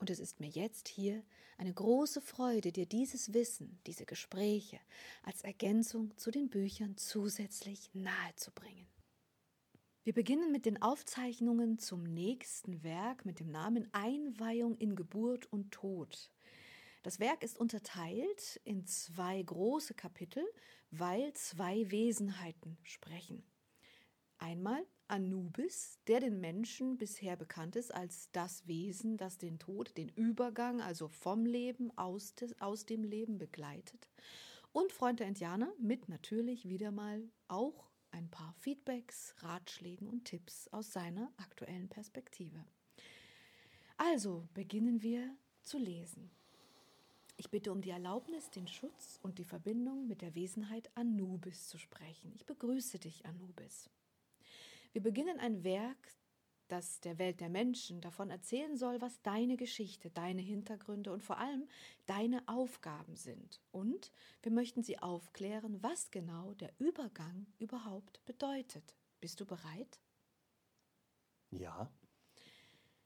Und 0.00 0.08
es 0.08 0.18
ist 0.18 0.40
mir 0.40 0.48
jetzt 0.48 0.88
hier 0.88 1.22
eine 1.58 1.74
große 1.74 2.22
Freude, 2.22 2.72
dir 2.72 2.86
dieses 2.86 3.34
Wissen, 3.34 3.78
diese 3.86 4.06
Gespräche 4.06 4.80
als 5.22 5.42
Ergänzung 5.42 6.16
zu 6.16 6.30
den 6.30 6.48
Büchern 6.48 6.96
zusätzlich 6.96 7.90
nahezubringen. 7.92 8.88
Wir 10.02 10.14
beginnen 10.14 10.52
mit 10.52 10.64
den 10.64 10.80
Aufzeichnungen 10.80 11.78
zum 11.78 12.02
nächsten 12.02 12.82
Werk 12.82 13.26
mit 13.26 13.40
dem 13.40 13.50
Namen 13.50 13.92
Einweihung 13.92 14.74
in 14.78 14.96
Geburt 14.96 15.52
und 15.52 15.70
Tod. 15.70 16.30
Das 17.02 17.20
Werk 17.20 17.42
ist 17.42 17.58
unterteilt 17.58 18.58
in 18.64 18.86
zwei 18.86 19.42
große 19.42 19.92
Kapitel, 19.92 20.42
weil 20.90 21.30
zwei 21.34 21.90
Wesenheiten 21.90 22.78
sprechen. 22.82 23.42
Einmal 24.38 24.82
Anubis, 25.10 25.98
der 26.06 26.20
den 26.20 26.40
Menschen 26.40 26.96
bisher 26.96 27.36
bekannt 27.36 27.76
ist 27.76 27.92
als 27.92 28.30
das 28.32 28.66
Wesen, 28.66 29.16
das 29.16 29.38
den 29.38 29.58
Tod, 29.58 29.96
den 29.96 30.08
Übergang, 30.10 30.80
also 30.80 31.08
vom 31.08 31.44
Leben 31.44 31.90
aus, 31.98 32.34
des, 32.34 32.60
aus 32.60 32.86
dem 32.86 33.02
Leben 33.02 33.36
begleitet. 33.36 34.08
Und 34.72 34.92
Freund 34.92 35.20
der 35.20 35.26
Indianer 35.26 35.72
mit 35.78 36.08
natürlich 36.08 36.68
wieder 36.68 36.92
mal 36.92 37.22
auch 37.48 37.90
ein 38.12 38.28
paar 38.28 38.54
Feedbacks, 38.54 39.34
Ratschlägen 39.38 40.08
und 40.08 40.24
Tipps 40.24 40.68
aus 40.68 40.92
seiner 40.92 41.32
aktuellen 41.36 41.88
Perspektive. 41.88 42.64
Also 43.96 44.48
beginnen 44.54 45.02
wir 45.02 45.36
zu 45.62 45.78
lesen. 45.78 46.30
Ich 47.36 47.50
bitte 47.50 47.72
um 47.72 47.80
die 47.80 47.90
Erlaubnis, 47.90 48.50
den 48.50 48.68
Schutz 48.68 49.18
und 49.22 49.38
die 49.38 49.44
Verbindung 49.44 50.06
mit 50.06 50.22
der 50.22 50.34
Wesenheit 50.34 50.90
Anubis 50.94 51.68
zu 51.68 51.78
sprechen. 51.78 52.32
Ich 52.34 52.46
begrüße 52.46 52.98
dich, 52.98 53.24
Anubis. 53.26 53.88
Wir 54.92 55.02
beginnen 55.02 55.38
ein 55.38 55.62
Werk, 55.62 56.14
das 56.70 57.00
der 57.00 57.18
Welt 57.18 57.40
der 57.40 57.48
Menschen 57.48 58.00
davon 58.00 58.30
erzählen 58.30 58.76
soll, 58.76 59.00
was 59.00 59.20
deine 59.22 59.56
Geschichte, 59.56 60.10
deine 60.10 60.40
Hintergründe 60.40 61.12
und 61.12 61.22
vor 61.22 61.38
allem 61.38 61.68
deine 62.06 62.46
Aufgaben 62.48 63.16
sind. 63.16 63.60
Und 63.72 64.12
wir 64.42 64.52
möchten 64.52 64.82
sie 64.82 64.98
aufklären, 64.98 65.82
was 65.82 66.10
genau 66.10 66.54
der 66.54 66.72
Übergang 66.78 67.46
überhaupt 67.58 68.24
bedeutet. 68.24 68.96
Bist 69.20 69.40
du 69.40 69.46
bereit? 69.46 70.00
Ja. 71.50 71.90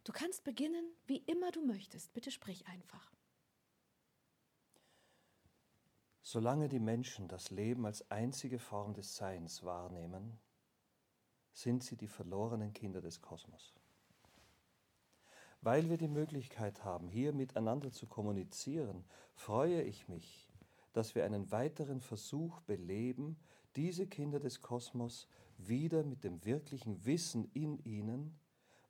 Du 0.05 0.13
kannst 0.13 0.45
beginnen, 0.45 0.85
wie 1.07 1.19
immer 1.19 1.51
du 1.51 1.65
möchtest. 1.65 2.13
Bitte 2.13 2.31
sprich 2.31 2.67
einfach. 2.67 3.13
Solange 6.21 6.69
die 6.69 6.81
Menschen 6.81 7.29
das 7.29 7.51
Leben 7.51 7.87
als 7.87 8.11
einzige 8.11 8.59
Form 8.59 8.95
des 8.95 9.17
Seins 9.17 9.63
wahrnehmen, 9.63 10.39
sind 11.55 11.83
sie 11.83 11.97
die 11.97 12.09
verlorenen 12.09 12.73
Kinder 12.73 13.01
des 13.01 13.23
Kosmos. 13.23 13.73
Weil 15.63 15.89
wir 15.89 15.97
die 15.97 16.09
Möglichkeit 16.09 16.85
haben, 16.85 17.09
hier 17.09 17.33
miteinander 17.33 17.91
zu 17.91 18.07
kommunizieren, 18.07 19.05
freue 19.35 19.81
ich 19.81 20.09
mich, 20.09 20.53
dass 20.93 21.15
wir 21.15 21.25
einen 21.25 21.51
weiteren 21.51 22.01
Versuch 22.01 22.61
beleben, 22.63 23.39
diese 23.77 24.07
Kinder 24.07 24.41
des 24.41 24.61
Kosmos 24.61 25.27
wieder 25.57 26.05
mit 26.05 26.23
dem 26.23 26.45
wirklichen 26.45 27.05
Wissen 27.07 27.51
in 27.55 27.79
ihnen 27.85 28.39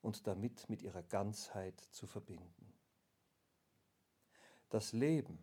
und 0.02 0.26
damit 0.26 0.68
mit 0.68 0.82
ihrer 0.82 1.02
Ganzheit 1.02 1.80
zu 1.92 2.06
verbinden. 2.06 2.72
Das 4.68 4.92
Leben, 4.92 5.38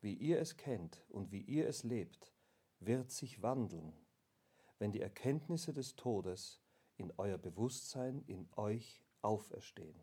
wie 0.00 0.14
ihr 0.14 0.40
es 0.40 0.56
kennt 0.56 1.04
und 1.10 1.30
wie 1.30 1.42
ihr 1.42 1.68
es 1.68 1.84
lebt, 1.84 2.32
wird 2.78 3.10
sich 3.10 3.42
wandeln, 3.42 3.92
wenn 4.80 4.90
die 4.90 5.00
Erkenntnisse 5.00 5.72
des 5.72 5.94
Todes 5.94 6.60
in 6.96 7.12
euer 7.18 7.38
Bewusstsein, 7.38 8.24
in 8.26 8.48
euch 8.56 9.04
auferstehen. 9.22 9.94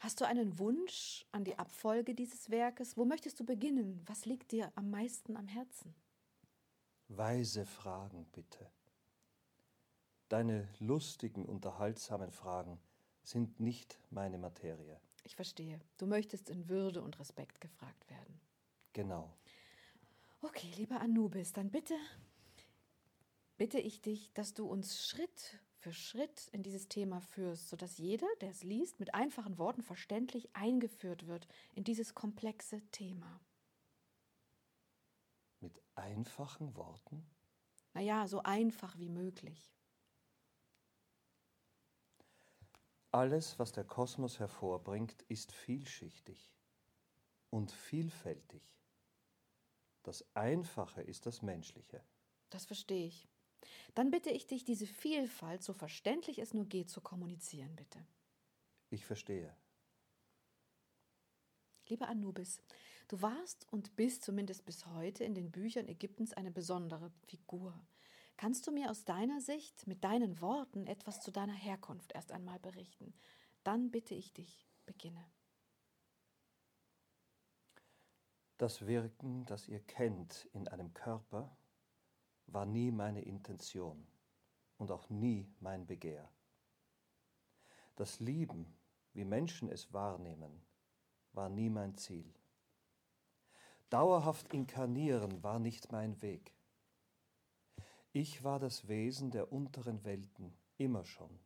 Hast 0.00 0.20
du 0.20 0.26
einen 0.26 0.58
Wunsch 0.58 1.26
an 1.32 1.44
die 1.44 1.58
Abfolge 1.58 2.14
dieses 2.14 2.50
Werkes? 2.50 2.96
Wo 2.96 3.04
möchtest 3.04 3.38
du 3.40 3.44
beginnen? 3.44 4.02
Was 4.06 4.24
liegt 4.24 4.52
dir 4.52 4.72
am 4.74 4.90
meisten 4.90 5.36
am 5.36 5.46
Herzen? 5.46 5.94
Weise 7.08 7.66
Fragen 7.66 8.26
bitte. 8.32 8.70
Deine 10.28 10.68
lustigen, 10.78 11.44
unterhaltsamen 11.44 12.30
Fragen 12.30 12.78
sind 13.22 13.60
nicht 13.60 13.98
meine 14.10 14.38
Materie. 14.38 15.00
Ich 15.24 15.34
verstehe. 15.36 15.80
Du 15.98 16.06
möchtest 16.06 16.48
in 16.48 16.68
Würde 16.68 17.02
und 17.02 17.18
Respekt 17.18 17.60
gefragt 17.60 18.08
werden. 18.08 18.40
Genau. 18.92 19.34
Okay, 20.42 20.70
lieber 20.76 21.00
Anubis, 21.00 21.52
dann 21.52 21.70
bitte 21.70 21.94
bitte 23.58 23.78
ich 23.78 24.00
dich, 24.00 24.32
dass 24.32 24.54
du 24.54 24.66
uns 24.66 25.04
Schritt 25.04 25.60
für 25.74 25.92
Schritt 25.92 26.48
in 26.52 26.62
dieses 26.62 26.88
Thema 26.88 27.20
führst, 27.20 27.68
sodass 27.68 27.98
jeder, 27.98 28.26
der 28.40 28.50
es 28.50 28.62
liest, 28.62 28.98
mit 28.98 29.14
einfachen 29.14 29.58
Worten 29.58 29.82
verständlich 29.82 30.48
eingeführt 30.54 31.26
wird 31.26 31.46
in 31.74 31.84
dieses 31.84 32.14
komplexe 32.14 32.80
Thema. 32.90 33.40
Mit 35.60 35.80
einfachen 35.94 36.74
Worten? 36.76 37.28
Naja, 37.94 38.26
so 38.26 38.42
einfach 38.42 38.98
wie 38.98 39.08
möglich. 39.08 39.74
Alles, 43.10 43.58
was 43.58 43.72
der 43.72 43.84
Kosmos 43.84 44.38
hervorbringt, 44.38 45.22
ist 45.28 45.52
vielschichtig 45.52 46.52
und 47.50 47.72
vielfältig. 47.72 48.62
Das 50.02 50.24
Einfache 50.34 51.02
ist 51.02 51.26
das 51.26 51.42
Menschliche. 51.42 52.04
Das 52.50 52.66
verstehe 52.66 53.06
ich. 53.06 53.27
Dann 53.94 54.10
bitte 54.10 54.30
ich 54.30 54.46
dich, 54.46 54.64
diese 54.64 54.86
Vielfalt, 54.86 55.62
so 55.62 55.72
verständlich 55.72 56.38
es 56.38 56.54
nur 56.54 56.66
geht, 56.66 56.90
zu 56.90 57.00
kommunizieren, 57.00 57.74
bitte. 57.76 58.04
Ich 58.90 59.04
verstehe. 59.04 59.54
Lieber 61.88 62.08
Anubis, 62.08 62.62
du 63.08 63.22
warst 63.22 63.66
und 63.72 63.96
bist 63.96 64.22
zumindest 64.22 64.64
bis 64.66 64.86
heute 64.86 65.24
in 65.24 65.34
den 65.34 65.50
Büchern 65.50 65.88
Ägyptens 65.88 66.32
eine 66.32 66.50
besondere 66.50 67.10
Figur. 67.26 67.74
Kannst 68.36 68.66
du 68.66 68.70
mir 68.70 68.90
aus 68.90 69.04
deiner 69.04 69.40
Sicht 69.40 69.86
mit 69.86 70.04
deinen 70.04 70.40
Worten 70.40 70.86
etwas 70.86 71.20
zu 71.20 71.32
deiner 71.32 71.54
Herkunft 71.54 72.12
erst 72.12 72.30
einmal 72.30 72.60
berichten? 72.60 73.12
Dann 73.64 73.90
bitte 73.90 74.14
ich 74.14 74.32
dich, 74.32 74.68
beginne. 74.86 75.24
Das 78.58 78.86
Wirken, 78.86 79.44
das 79.46 79.68
ihr 79.68 79.80
kennt 79.80 80.48
in 80.52 80.68
einem 80.68 80.92
Körper, 80.94 81.56
war 82.48 82.66
nie 82.66 82.90
meine 82.90 83.22
Intention 83.22 84.06
und 84.76 84.90
auch 84.90 85.08
nie 85.10 85.48
mein 85.60 85.86
Begehr. 85.86 86.30
Das 87.96 88.20
Lieben, 88.20 88.76
wie 89.12 89.24
Menschen 89.24 89.68
es 89.68 89.92
wahrnehmen, 89.92 90.62
war 91.32 91.48
nie 91.48 91.70
mein 91.70 91.96
Ziel. 91.96 92.32
Dauerhaft 93.90 94.52
inkarnieren 94.52 95.42
war 95.42 95.58
nicht 95.58 95.92
mein 95.92 96.20
Weg. 96.22 96.52
Ich 98.12 98.44
war 98.44 98.58
das 98.58 98.88
Wesen 98.88 99.30
der 99.30 99.52
unteren 99.52 100.04
Welten 100.04 100.56
immer 100.76 101.04
schon, 101.04 101.38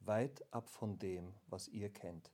weit 0.00 0.42
ab 0.52 0.68
von 0.68 0.98
dem, 0.98 1.34
was 1.46 1.68
ihr 1.68 1.92
kennt. 1.92 2.32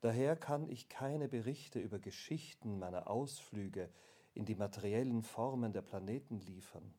Daher 0.00 0.36
kann 0.36 0.68
ich 0.68 0.88
keine 0.88 1.28
Berichte 1.28 1.78
über 1.78 1.98
Geschichten 1.98 2.78
meiner 2.78 3.08
Ausflüge 3.08 3.92
in 4.34 4.44
die 4.44 4.54
materiellen 4.54 5.22
Formen 5.22 5.72
der 5.72 5.82
Planeten 5.82 6.38
liefern, 6.40 6.94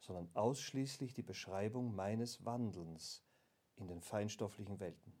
sondern 0.00 0.28
ausschließlich 0.34 1.14
die 1.14 1.22
Beschreibung 1.22 1.94
meines 1.94 2.44
Wandelns 2.44 3.22
in 3.76 3.88
den 3.88 4.00
feinstofflichen 4.00 4.80
Welten. 4.80 5.12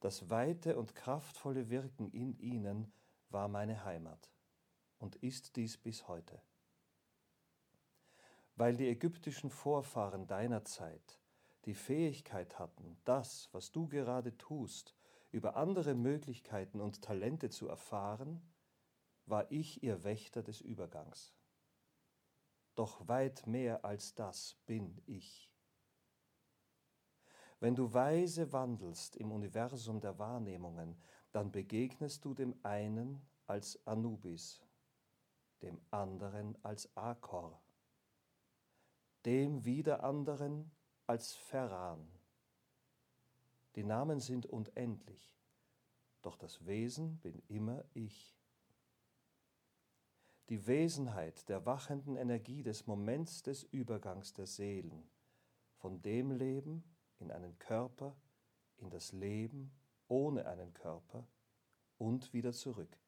Das 0.00 0.30
weite 0.30 0.78
und 0.78 0.94
kraftvolle 0.94 1.70
Wirken 1.70 2.10
in 2.10 2.38
ihnen 2.38 2.92
war 3.30 3.48
meine 3.48 3.84
Heimat 3.84 4.30
und 4.98 5.16
ist 5.16 5.56
dies 5.56 5.76
bis 5.76 6.06
heute. 6.06 6.40
Weil 8.54 8.76
die 8.76 8.88
ägyptischen 8.88 9.50
Vorfahren 9.50 10.26
deiner 10.26 10.64
Zeit 10.64 11.20
die 11.64 11.74
Fähigkeit 11.74 12.58
hatten, 12.58 12.96
das, 13.04 13.48
was 13.52 13.72
du 13.72 13.88
gerade 13.88 14.36
tust, 14.38 14.94
über 15.30 15.56
andere 15.56 15.94
Möglichkeiten 15.94 16.80
und 16.80 17.02
Talente 17.02 17.50
zu 17.50 17.68
erfahren, 17.68 18.40
war 19.28 19.50
ich 19.50 19.82
ihr 19.82 20.04
Wächter 20.04 20.42
des 20.42 20.60
Übergangs. 20.60 21.34
Doch 22.74 23.08
weit 23.08 23.46
mehr 23.46 23.84
als 23.84 24.14
das 24.14 24.56
bin 24.66 25.00
ich. 25.06 25.52
Wenn 27.60 27.74
du 27.74 27.92
weise 27.92 28.52
wandelst 28.52 29.16
im 29.16 29.32
Universum 29.32 30.00
der 30.00 30.18
Wahrnehmungen, 30.18 30.96
dann 31.32 31.50
begegnest 31.50 32.24
du 32.24 32.34
dem 32.34 32.54
einen 32.62 33.20
als 33.46 33.84
Anubis, 33.86 34.64
dem 35.62 35.80
anderen 35.90 36.56
als 36.64 36.96
Akor, 36.96 37.60
dem 39.26 39.64
wieder 39.64 40.04
anderen 40.04 40.70
als 41.06 41.34
Ferran. 41.34 42.08
Die 43.74 43.82
Namen 43.82 44.20
sind 44.20 44.46
unendlich, 44.46 45.36
doch 46.22 46.36
das 46.36 46.64
Wesen 46.64 47.18
bin 47.18 47.42
immer 47.48 47.84
ich. 47.92 48.37
Die 50.48 50.66
Wesenheit 50.66 51.46
der 51.50 51.66
wachenden 51.66 52.16
Energie 52.16 52.62
des 52.62 52.86
Moments 52.86 53.42
des 53.42 53.64
Übergangs 53.64 54.32
der 54.32 54.46
Seelen, 54.46 55.06
von 55.76 56.00
dem 56.00 56.30
Leben 56.30 56.82
in 57.18 57.30
einen 57.30 57.58
Körper, 57.58 58.16
in 58.78 58.88
das 58.88 59.12
Leben 59.12 59.70
ohne 60.06 60.46
einen 60.46 60.72
Körper 60.72 61.28
und 61.98 62.32
wieder 62.32 62.54
zurück. 62.54 62.98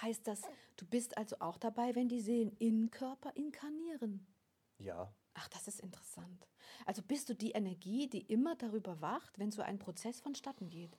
Heißt 0.00 0.28
das, 0.28 0.42
du 0.76 0.86
bist 0.86 1.18
also 1.18 1.34
auch 1.40 1.58
dabei, 1.58 1.96
wenn 1.96 2.08
die 2.08 2.20
Seelen 2.20 2.52
in 2.58 2.88
Körper 2.92 3.34
inkarnieren? 3.34 4.24
Ja. 4.78 5.12
Ach, 5.34 5.48
das 5.48 5.66
ist 5.66 5.80
interessant. 5.80 6.46
Also 6.86 7.02
bist 7.02 7.28
du 7.28 7.34
die 7.34 7.50
Energie, 7.50 8.08
die 8.08 8.20
immer 8.20 8.54
darüber 8.54 9.00
wacht, 9.00 9.40
wenn 9.40 9.50
so 9.50 9.60
ein 9.60 9.80
Prozess 9.80 10.20
vonstatten 10.20 10.68
geht. 10.68 10.96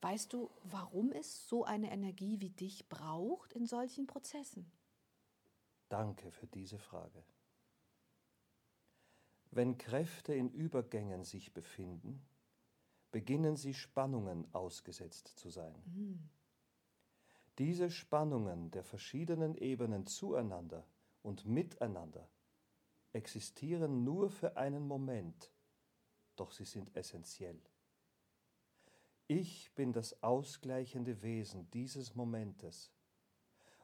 Weißt 0.00 0.32
du, 0.32 0.50
warum 0.62 1.10
es 1.10 1.48
so 1.48 1.64
eine 1.64 1.90
Energie 1.90 2.40
wie 2.40 2.50
dich 2.50 2.88
braucht 2.88 3.52
in 3.52 3.66
solchen 3.66 4.06
Prozessen? 4.06 4.70
Danke 5.88 6.30
für 6.30 6.46
diese 6.46 6.78
Frage. 6.78 7.24
Wenn 9.50 9.78
Kräfte 9.78 10.34
in 10.34 10.50
Übergängen 10.50 11.24
sich 11.24 11.54
befinden, 11.54 12.26
beginnen 13.12 13.56
sie 13.56 13.72
Spannungen 13.72 14.52
ausgesetzt 14.52 15.28
zu 15.28 15.48
sein. 15.48 15.82
Mhm. 15.86 16.28
Diese 17.58 17.90
Spannungen 17.90 18.70
der 18.70 18.84
verschiedenen 18.84 19.54
Ebenen 19.54 20.06
zueinander 20.06 20.86
und 21.22 21.46
miteinander 21.46 22.28
existieren 23.12 24.04
nur 24.04 24.28
für 24.28 24.58
einen 24.58 24.86
Moment, 24.86 25.50
doch 26.36 26.52
sie 26.52 26.66
sind 26.66 26.94
essentiell. 26.94 27.58
Ich 29.26 29.72
bin 29.74 29.92
das 29.92 30.22
ausgleichende 30.22 31.22
Wesen 31.22 31.70
dieses 31.70 32.14
Momentes 32.14 32.92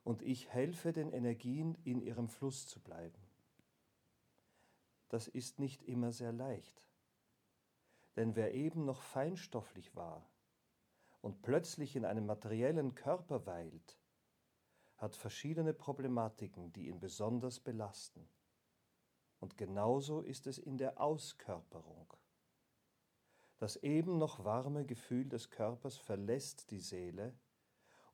und 0.05 0.23
ich 0.23 0.49
helfe 0.49 0.93
den 0.93 1.13
Energien 1.13 1.77
in 1.85 2.01
ihrem 2.01 2.29
Fluss 2.29 2.67
zu 2.67 2.81
bleiben. 2.81 3.21
Das 5.09 5.29
ist 5.29 5.59
nicht 5.59 5.83
immer 5.83 6.13
sehr 6.13 6.33
leicht, 6.33 6.87
denn 8.17 8.35
wer 8.35 8.55
eben 8.55 8.85
noch 8.85 9.03
feinstofflich 9.03 9.95
war 9.95 10.27
und 11.21 11.43
plötzlich 11.43 11.97
in 11.97 12.05
einem 12.05 12.27
materiellen 12.27 12.95
Körper 12.95 13.47
weilt, 13.47 13.99
hat 14.97 15.17
verschiedene 15.17 15.75
Problematiken, 15.75 16.73
die 16.73 16.89
ihn 16.89 17.01
besonders 17.01 17.61
belasten. 17.61 18.29
Und 19.41 19.57
genauso 19.57 20.21
ist 20.21 20.47
es 20.47 20.59
in 20.59 20.79
der 20.79 21.01
Auskörperung. 21.01 22.13
Das 23.59 23.77
eben 23.77 24.19
noch 24.19 24.45
warme 24.45 24.85
Gefühl 24.85 25.29
des 25.29 25.51
Körpers 25.51 25.97
verlässt 25.97 26.71
die 26.71 26.81
Seele 26.81 27.35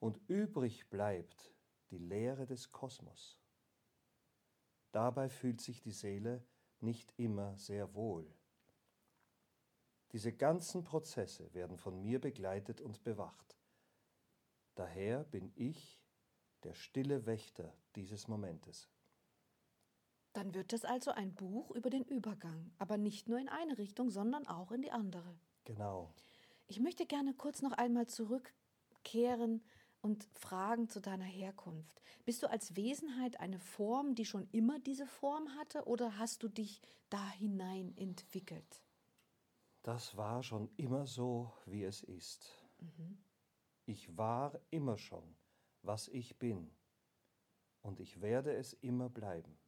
und 0.00 0.18
übrig 0.28 0.88
bleibt 0.88 1.52
die 1.90 1.98
Leere 1.98 2.46
des 2.46 2.72
Kosmos. 2.72 3.38
Dabei 4.92 5.28
fühlt 5.28 5.60
sich 5.60 5.80
die 5.80 5.92
Seele 5.92 6.44
nicht 6.80 7.12
immer 7.16 7.56
sehr 7.56 7.94
wohl. 7.94 8.32
Diese 10.12 10.32
ganzen 10.32 10.84
Prozesse 10.84 11.52
werden 11.52 11.76
von 11.76 12.00
mir 12.00 12.20
begleitet 12.20 12.80
und 12.80 13.04
bewacht. 13.04 13.58
Daher 14.74 15.24
bin 15.24 15.52
ich 15.54 16.00
der 16.62 16.74
stille 16.74 17.26
Wächter 17.26 17.74
dieses 17.94 18.26
Momentes. 18.26 18.88
Dann 20.32 20.54
wird 20.54 20.72
es 20.72 20.84
also 20.84 21.10
ein 21.10 21.34
Buch 21.34 21.70
über 21.72 21.90
den 21.90 22.04
Übergang, 22.04 22.70
aber 22.78 22.96
nicht 22.96 23.28
nur 23.28 23.38
in 23.38 23.48
eine 23.48 23.76
Richtung, 23.76 24.10
sondern 24.10 24.46
auch 24.46 24.70
in 24.72 24.82
die 24.82 24.92
andere. 24.92 25.38
Genau. 25.64 26.14
Ich 26.68 26.80
möchte 26.80 27.06
gerne 27.06 27.34
kurz 27.34 27.60
noch 27.60 27.72
einmal 27.72 28.06
zurückkehren 28.06 29.62
und 30.08 30.24
fragen 30.32 30.88
zu 30.88 31.00
deiner 31.00 31.26
Herkunft. 31.26 32.00
Bist 32.24 32.42
du 32.42 32.48
als 32.48 32.74
Wesenheit 32.76 33.38
eine 33.40 33.58
Form, 33.58 34.14
die 34.14 34.24
schon 34.24 34.48
immer 34.52 34.78
diese 34.78 35.06
Form 35.06 35.54
hatte, 35.58 35.86
oder 35.86 36.16
hast 36.16 36.42
du 36.42 36.48
dich 36.48 36.80
da 37.10 37.28
hinein 37.32 37.94
entwickelt? 37.94 38.82
Das 39.82 40.16
war 40.16 40.42
schon 40.42 40.70
immer 40.78 41.06
so, 41.06 41.52
wie 41.66 41.84
es 41.84 42.02
ist. 42.02 42.50
Mhm. 42.78 43.18
Ich 43.84 44.16
war 44.16 44.58
immer 44.70 44.96
schon, 44.96 45.36
was 45.82 46.08
ich 46.08 46.38
bin, 46.38 46.70
und 47.82 48.00
ich 48.00 48.22
werde 48.22 48.54
es 48.54 48.72
immer 48.72 49.10
bleiben. 49.10 49.58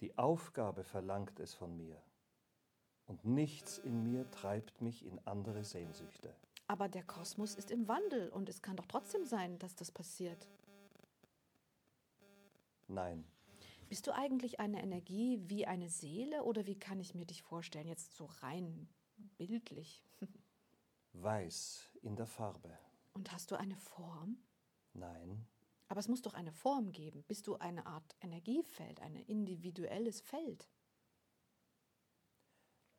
Die 0.00 0.18
Aufgabe 0.18 0.82
verlangt 0.82 1.38
es 1.38 1.54
von 1.54 1.76
mir. 1.76 2.02
Und 3.06 3.24
nichts 3.24 3.78
in 3.78 4.02
mir 4.02 4.28
treibt 4.32 4.80
mich 4.80 5.04
in 5.04 5.20
andere 5.24 5.62
Sehnsüchte. 5.62 6.34
Aber 6.68 6.88
der 6.88 7.02
Kosmos 7.02 7.54
ist 7.54 7.70
im 7.70 7.88
Wandel 7.88 8.28
und 8.28 8.48
es 8.48 8.60
kann 8.60 8.76
doch 8.76 8.86
trotzdem 8.86 9.24
sein, 9.24 9.58
dass 9.58 9.74
das 9.74 9.90
passiert. 9.90 10.46
Nein. 12.86 13.24
Bist 13.88 14.06
du 14.06 14.14
eigentlich 14.14 14.60
eine 14.60 14.82
Energie 14.82 15.40
wie 15.46 15.66
eine 15.66 15.88
Seele 15.88 16.44
oder 16.44 16.66
wie 16.66 16.78
kann 16.78 17.00
ich 17.00 17.14
mir 17.14 17.24
dich 17.24 17.42
vorstellen, 17.42 17.88
jetzt 17.88 18.14
so 18.14 18.26
rein 18.42 18.86
bildlich? 19.38 20.04
Weiß 21.14 21.90
in 22.02 22.16
der 22.16 22.26
Farbe. 22.26 22.78
Und 23.14 23.32
hast 23.32 23.50
du 23.50 23.56
eine 23.56 23.76
Form? 23.76 24.36
Nein. 24.92 25.46
Aber 25.88 26.00
es 26.00 26.08
muss 26.08 26.20
doch 26.20 26.34
eine 26.34 26.52
Form 26.52 26.92
geben. 26.92 27.24
Bist 27.24 27.46
du 27.46 27.56
eine 27.56 27.86
Art 27.86 28.14
Energiefeld, 28.20 29.00
ein 29.00 29.16
individuelles 29.16 30.20
Feld? 30.20 30.68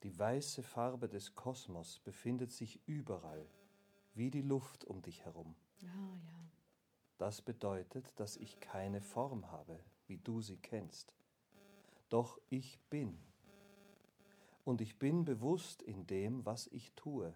Die 0.01 0.17
weiße 0.17 0.63
Farbe 0.63 1.07
des 1.07 1.35
Kosmos 1.35 1.99
befindet 1.99 2.51
sich 2.51 2.81
überall, 2.87 3.47
wie 4.19 4.29
die 4.29 4.41
Luft 4.41 4.83
um 4.83 5.01
dich 5.01 5.23
herum. 5.23 5.55
Ja, 5.79 5.87
ja. 5.87 6.49
Das 7.17 7.41
bedeutet, 7.41 8.11
dass 8.17 8.35
ich 8.35 8.59
keine 8.59 9.01
Form 9.01 9.49
habe, 9.49 9.79
wie 10.07 10.17
du 10.17 10.41
sie 10.41 10.57
kennst. 10.57 11.13
Doch 12.09 12.37
ich 12.49 12.79
bin. 12.89 13.17
Und 14.65 14.81
ich 14.81 14.99
bin 14.99 15.25
bewusst 15.25 15.81
in 15.81 16.05
dem, 16.05 16.45
was 16.45 16.67
ich 16.67 16.91
tue. 16.95 17.33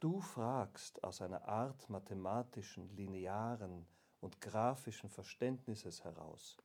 Du 0.00 0.20
fragst 0.20 1.04
aus 1.04 1.20
einer 1.20 1.46
Art 1.46 1.88
mathematischen, 1.88 2.88
linearen 2.96 3.86
und 4.20 4.40
graphischen 4.40 5.10
Verständnisses 5.10 6.04
heraus. 6.04 6.56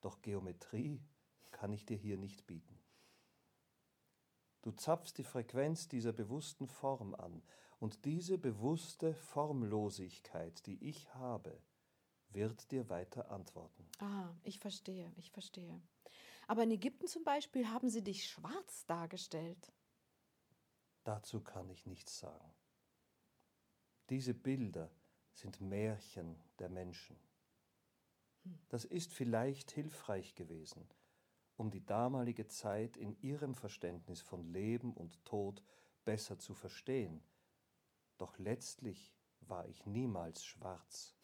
Doch 0.00 0.22
Geometrie 0.22 1.02
kann 1.50 1.72
ich 1.72 1.84
dir 1.84 1.96
hier 1.96 2.16
nicht 2.16 2.46
bieten. 2.46 2.79
Du 4.62 4.72
zapfst 4.72 5.14
die 5.16 5.24
Frequenz 5.24 5.88
dieser 5.88 6.12
bewussten 6.12 6.66
Form 6.68 7.14
an, 7.14 7.42
und 7.80 8.04
diese 8.04 8.36
bewusste 8.36 9.14
Formlosigkeit, 9.14 10.66
die 10.66 10.76
ich 10.86 11.14
habe, 11.14 11.58
wird 12.28 12.70
dir 12.70 12.88
weiter 12.90 13.30
antworten. 13.30 13.88
Ah, 13.98 14.28
ich 14.42 14.60
verstehe, 14.60 15.10
ich 15.16 15.30
verstehe. 15.30 15.80
Aber 16.46 16.62
in 16.62 16.70
Ägypten 16.70 17.06
zum 17.06 17.24
Beispiel 17.24 17.68
haben 17.68 17.88
sie 17.88 18.04
dich 18.04 18.28
schwarz 18.28 18.84
dargestellt. 18.86 19.72
Dazu 21.04 21.40
kann 21.40 21.70
ich 21.70 21.86
nichts 21.86 22.18
sagen. 22.18 22.52
Diese 24.10 24.34
Bilder 24.34 24.90
sind 25.32 25.60
Märchen 25.60 26.38
der 26.58 26.68
Menschen. 26.68 27.16
Das 28.68 28.84
ist 28.84 29.12
vielleicht 29.14 29.70
hilfreich 29.70 30.34
gewesen, 30.34 30.86
um 31.60 31.70
die 31.70 31.84
damalige 31.84 32.46
Zeit 32.46 32.96
in 32.96 33.20
ihrem 33.20 33.54
Verständnis 33.54 34.22
von 34.22 34.42
Leben 34.50 34.94
und 34.94 35.22
Tod 35.26 35.62
besser 36.06 36.38
zu 36.38 36.54
verstehen. 36.54 37.22
Doch 38.16 38.38
letztlich 38.38 39.14
war 39.40 39.68
ich 39.68 39.84
niemals 39.84 40.42
schwarz 40.42 41.14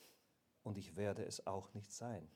und 0.63 0.77
ich 0.77 0.95
werde 0.95 1.25
es 1.25 1.47
auch 1.47 1.73
nicht 1.73 1.91
sein. 1.91 2.29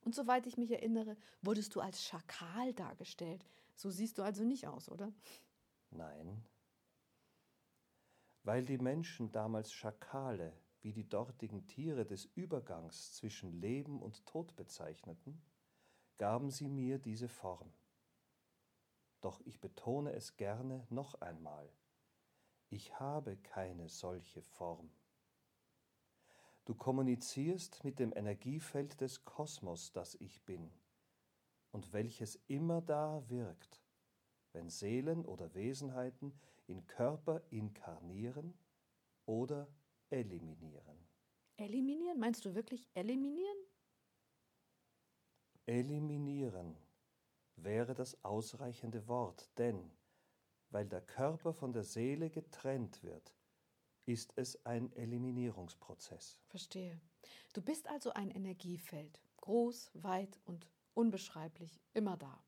Und 0.00 0.14
soweit 0.14 0.46
ich 0.46 0.56
mich 0.56 0.70
erinnere, 0.70 1.18
wurdest 1.42 1.74
du 1.74 1.80
als 1.80 2.02
Schakal 2.02 2.72
dargestellt. 2.72 3.44
So 3.74 3.90
siehst 3.90 4.16
du 4.16 4.22
also 4.22 4.42
nicht 4.42 4.66
aus, 4.66 4.88
oder? 4.88 5.12
Nein. 5.90 6.42
Weil 8.42 8.64
die 8.64 8.78
Menschen 8.78 9.30
damals 9.32 9.70
Schakale 9.70 10.58
wie 10.80 10.94
die 10.94 11.06
dortigen 11.10 11.66
Tiere 11.66 12.06
des 12.06 12.24
Übergangs 12.24 13.12
zwischen 13.12 13.52
Leben 13.52 14.00
und 14.00 14.24
Tod 14.24 14.56
bezeichneten, 14.56 15.42
gaben 16.22 16.52
sie 16.52 16.68
mir 16.68 17.00
diese 17.00 17.26
Form. 17.26 17.72
Doch 19.22 19.40
ich 19.40 19.60
betone 19.60 20.12
es 20.12 20.36
gerne 20.36 20.86
noch 20.88 21.20
einmal. 21.20 21.68
Ich 22.70 23.00
habe 23.00 23.36
keine 23.38 23.88
solche 23.88 24.40
Form. 24.40 24.88
Du 26.64 26.76
kommunizierst 26.76 27.82
mit 27.82 27.98
dem 27.98 28.12
Energiefeld 28.14 29.00
des 29.00 29.24
Kosmos, 29.24 29.90
das 29.90 30.14
ich 30.14 30.44
bin, 30.44 30.70
und 31.72 31.92
welches 31.92 32.38
immer 32.46 32.80
da 32.82 33.28
wirkt, 33.28 33.82
wenn 34.52 34.70
Seelen 34.70 35.26
oder 35.26 35.52
Wesenheiten 35.54 36.38
in 36.68 36.86
Körper 36.86 37.42
inkarnieren 37.50 38.54
oder 39.26 39.66
eliminieren. 40.08 41.04
Eliminieren? 41.56 42.20
Meinst 42.20 42.44
du 42.44 42.54
wirklich 42.54 42.88
eliminieren? 42.94 43.61
Eliminieren 45.72 46.76
wäre 47.56 47.94
das 47.94 48.22
ausreichende 48.22 49.08
Wort, 49.08 49.48
denn 49.56 49.90
weil 50.68 50.86
der 50.86 51.00
Körper 51.00 51.54
von 51.54 51.72
der 51.72 51.82
Seele 51.82 52.28
getrennt 52.28 53.02
wird, 53.02 53.34
ist 54.04 54.34
es 54.36 54.66
ein 54.66 54.92
Eliminierungsprozess. 54.92 56.38
Verstehe. 56.48 57.00
Du 57.54 57.62
bist 57.62 57.88
also 57.88 58.12
ein 58.12 58.30
Energiefeld, 58.30 59.18
groß, 59.38 59.92
weit 59.94 60.38
und 60.44 60.68
unbeschreiblich, 60.92 61.80
immer 61.94 62.18
da. 62.18 62.44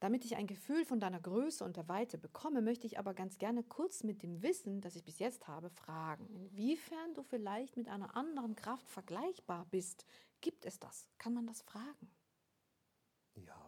Damit 0.00 0.24
ich 0.24 0.34
ein 0.34 0.48
Gefühl 0.48 0.84
von 0.84 0.98
deiner 0.98 1.20
Größe 1.20 1.64
und 1.64 1.76
der 1.76 1.88
Weite 1.88 2.18
bekomme, 2.18 2.60
möchte 2.60 2.88
ich 2.88 2.98
aber 2.98 3.14
ganz 3.14 3.38
gerne 3.38 3.62
kurz 3.62 4.02
mit 4.02 4.24
dem 4.24 4.42
Wissen, 4.42 4.80
das 4.80 4.96
ich 4.96 5.04
bis 5.04 5.20
jetzt 5.20 5.46
habe, 5.46 5.70
fragen, 5.70 6.26
inwiefern 6.26 7.14
du 7.14 7.22
vielleicht 7.22 7.76
mit 7.76 7.88
einer 7.88 8.16
anderen 8.16 8.56
Kraft 8.56 8.90
vergleichbar 8.90 9.64
bist. 9.70 10.04
Gibt 10.40 10.66
es 10.66 10.80
das? 10.80 11.08
Kann 11.18 11.32
man 11.32 11.46
das 11.46 11.62
fragen? 11.62 12.10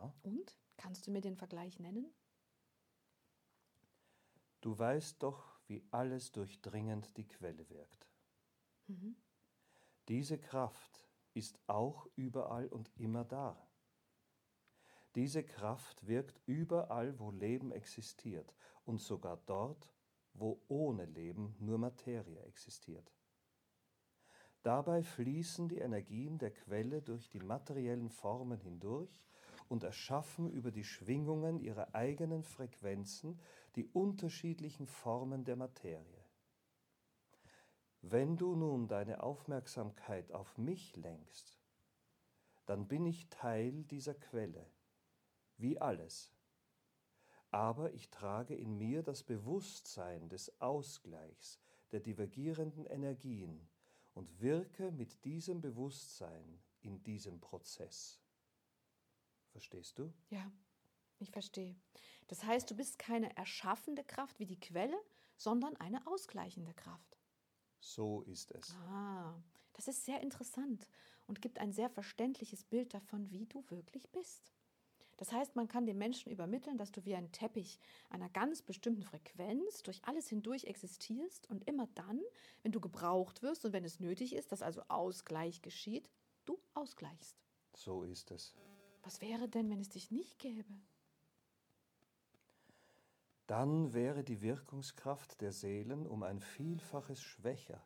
Ja. 0.09 0.31
Und? 0.31 0.59
Kannst 0.77 1.07
du 1.07 1.11
mir 1.11 1.21
den 1.21 1.37
Vergleich 1.37 1.81
nennen? 1.81 2.13
Du 4.61 4.79
weißt 4.79 5.23
doch, 5.23 5.61
wie 5.67 5.85
alles 5.91 6.33
durchdringend 6.33 7.17
die 7.17 7.27
Quelle 7.27 7.69
wirkt. 7.69 8.09
Mhm. 8.87 9.17
Diese 10.09 10.39
Kraft 10.39 11.09
ist 11.35 11.59
auch 11.67 12.09
überall 12.17 12.69
und 12.69 12.91
immer 12.97 13.25
da. 13.25 13.69
Diese 15.15 15.45
Kraft 15.45 16.07
wirkt 16.07 16.41
überall, 16.47 17.19
wo 17.19 17.31
Leben 17.31 17.73
existiert 17.73 18.55
und 18.85 19.01
sogar 19.01 19.37
dort, 19.47 19.93
wo 20.33 20.63
ohne 20.69 21.07
Leben 21.07 21.57
nur 21.59 21.79
Materie 21.79 22.41
existiert. 22.45 23.13
Dabei 24.63 25.03
fließen 25.03 25.69
die 25.69 25.79
Energien 25.79 26.39
der 26.39 26.53
Quelle 26.53 27.03
durch 27.03 27.29
die 27.31 27.41
materiellen 27.41 28.11
Formen 28.11 28.61
hindurch 28.61 29.25
und 29.69 29.85
erschaffen 29.85 30.51
über 30.51 30.71
die 30.71 30.85
Schwingungen 30.85 31.61
ihrer 31.61 31.95
eigenen 31.95 32.43
Frequenzen 32.43 33.39
die 33.77 33.87
unterschiedlichen 33.87 34.87
Formen 34.87 35.45
der 35.45 35.57
Materie. 35.57 36.25
Wenn 38.01 38.37
du 38.37 38.55
nun 38.55 38.89
deine 38.89 39.23
Aufmerksamkeit 39.23 40.33
auf 40.33 40.57
mich 40.57 40.97
lenkst, 40.97 41.59
dann 42.67 42.87
bin 42.87 43.07
ich 43.07 43.29
Teil 43.29 43.85
dieser 43.85 44.15
Quelle, 44.15 44.67
wie 45.57 45.81
alles. 45.81 46.33
Aber 47.51 47.93
ich 47.95 48.11
trage 48.11 48.55
in 48.55 48.77
mir 48.77 49.03
das 49.03 49.23
Bewusstsein 49.23 50.29
des 50.29 50.61
Ausgleichs 50.61 51.59
der 51.93 52.01
divergierenden 52.01 52.85
Energien 52.87 53.69
und 54.15 54.41
wirke 54.41 54.93
mit 54.93 55.25
diesem 55.25 55.61
Bewusstsein 55.61 56.61
in 56.81 57.03
diesem 57.03 57.41
Prozess. 57.41 58.21
Verstehst 59.51 59.99
du? 59.99 60.13
Ja, 60.31 60.51
ich 61.19 61.31
verstehe. 61.31 61.77
Das 62.29 62.45
heißt, 62.45 62.71
du 62.71 62.75
bist 62.75 62.99
keine 62.99 63.35
erschaffende 63.37 64.05
Kraft 64.05 64.39
wie 64.39 64.47
die 64.47 64.61
Quelle, 64.61 64.99
sondern 65.37 65.77
eine 65.77 66.07
ausgleichende 66.07 66.75
Kraft. 66.75 67.17
So 67.81 68.23
ist 68.23 68.53
es. 68.53 68.75
Ah, 68.89 69.35
das 69.75 69.89
ist 69.89 70.05
sehr 70.05 70.21
interessant 70.21 70.89
und 71.27 71.41
gibt 71.41 71.59
ein 71.59 71.73
sehr 71.73 71.89
verständliches 71.89 72.65
Bild 72.65 72.93
davon, 72.95 73.31
wie 73.31 73.47
du 73.47 73.65
wirklich 73.71 74.11
bist. 74.11 74.53
Das 75.19 75.33
heißt, 75.33 75.57
man 75.57 75.67
kann 75.67 75.85
den 75.85 75.99
Menschen 75.99 76.31
übermitteln, 76.31 76.79
dass 76.79 76.93
du 76.93 77.05
wie 77.05 77.17
ein 77.17 77.33
Teppich 77.33 77.81
einer 78.09 78.29
ganz 78.29 78.63
bestimmten 78.63 79.03
Frequenz 79.03 79.83
durch 79.83 80.01
alles 80.05 80.29
hindurch 80.29 80.65
existierst 80.65 81.51
und 81.51 81.67
immer 81.69 81.89
dann, 81.95 82.21
wenn 82.63 82.71
du 82.71 82.81
gebraucht 82.81 83.43
wirst 83.43 83.65
und 83.65 83.73
wenn 83.73 83.85
es 83.85 83.99
nötig 83.99 84.33
ist, 84.33 84.53
dass 84.53 84.63
also 84.63 84.83
Ausgleich 84.87 85.61
geschieht, 85.61 86.09
du 86.45 86.61
ausgleichst. 86.75 87.37
So 87.75 88.05
ist 88.05 88.31
es. 88.31 88.55
Was 89.03 89.21
wäre 89.21 89.49
denn, 89.49 89.71
wenn 89.71 89.81
es 89.81 89.89
dich 89.89 90.11
nicht 90.11 90.39
gäbe? 90.39 90.73
Dann 93.47 93.95
wäre 93.95 94.25
die 94.25 94.43
Wirkungskraft 94.43 95.41
der 95.41 95.53
Seelen 95.53 96.07
um 96.07 96.23
ein 96.23 96.41
Vielfaches 96.41 97.23
schwächer 97.23 97.83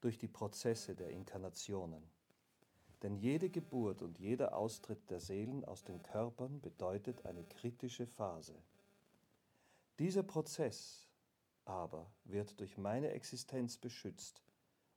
durch 0.00 0.16
die 0.16 0.28
Prozesse 0.28 0.94
der 0.94 1.10
Inkarnationen. 1.10 2.02
Denn 3.02 3.16
jede 3.16 3.50
Geburt 3.50 4.00
und 4.00 4.18
jeder 4.18 4.56
Austritt 4.56 5.10
der 5.10 5.20
Seelen 5.20 5.64
aus 5.64 5.84
den 5.84 6.02
Körpern 6.02 6.60
bedeutet 6.60 7.26
eine 7.26 7.44
kritische 7.44 8.06
Phase. 8.06 8.54
Dieser 9.98 10.22
Prozess 10.22 11.08
aber 11.64 12.10
wird 12.24 12.58
durch 12.58 12.78
meine 12.78 13.10
Existenz 13.10 13.76
beschützt 13.76 14.42